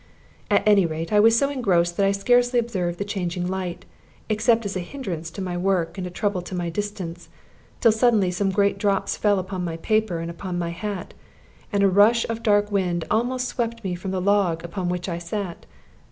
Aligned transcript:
At 0.49 0.67
any 0.67 0.87
rate, 0.87 1.13
I 1.13 1.19
was 1.19 1.37
so 1.37 1.51
engrossed 1.51 1.95
that 1.97 2.07
I 2.07 2.11
scarcely 2.11 2.57
observed 2.57 2.97
the 2.97 3.05
changing 3.05 3.45
light, 3.45 3.85
except 4.29 4.65
as 4.65 4.75
a 4.75 4.79
hindrance 4.79 5.29
to 5.29 5.43
my 5.43 5.55
work 5.55 5.95
and 5.95 6.07
a 6.07 6.09
trouble 6.09 6.41
to 6.41 6.55
my 6.55 6.71
distance, 6.71 7.29
till 7.81 7.91
suddenly 7.91 8.31
some 8.31 8.49
great 8.49 8.79
drops 8.79 9.15
fell 9.15 9.37
upon 9.37 9.63
my 9.63 9.77
paper 9.77 10.17
and 10.17 10.31
upon 10.31 10.57
my 10.57 10.71
hat, 10.71 11.13
and 11.71 11.83
a 11.83 11.87
rush 11.87 12.27
of 12.29 12.41
dark 12.41 12.71
wind 12.71 13.05
almost 13.11 13.47
swept 13.47 13.83
me 13.83 13.93
from 13.93 14.09
the 14.09 14.19
log 14.19 14.65
upon 14.65 14.89
which 14.89 15.07
I 15.07 15.19
sat. 15.19 15.67